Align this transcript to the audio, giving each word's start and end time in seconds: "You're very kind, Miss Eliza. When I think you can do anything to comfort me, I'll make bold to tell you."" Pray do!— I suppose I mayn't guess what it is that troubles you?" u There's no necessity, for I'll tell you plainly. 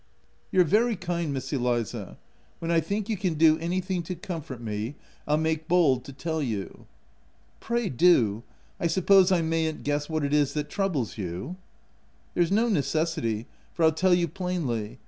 "You're 0.51 0.63
very 0.63 0.95
kind, 0.95 1.31
Miss 1.31 1.53
Eliza. 1.53 2.17
When 2.57 2.71
I 2.71 2.79
think 2.79 3.07
you 3.07 3.15
can 3.15 3.35
do 3.35 3.59
anything 3.59 4.01
to 4.01 4.15
comfort 4.15 4.59
me, 4.59 4.95
I'll 5.27 5.37
make 5.37 5.67
bold 5.67 6.05
to 6.05 6.11
tell 6.11 6.41
you."" 6.41 6.87
Pray 7.67 7.87
do!— 7.87 8.41
I 8.79 8.87
suppose 8.87 9.31
I 9.31 9.43
mayn't 9.43 9.83
guess 9.83 10.09
what 10.09 10.23
it 10.23 10.33
is 10.33 10.53
that 10.55 10.71
troubles 10.71 11.19
you?" 11.19 11.27
u 11.27 11.57
There's 12.33 12.51
no 12.51 12.67
necessity, 12.67 13.45
for 13.75 13.83
I'll 13.85 13.91
tell 13.91 14.15
you 14.15 14.27
plainly. 14.27 14.97